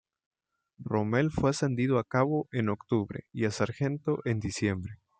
[0.83, 4.99] Rommel fue ascendido a cabo en octubre y a sargento en diciembre.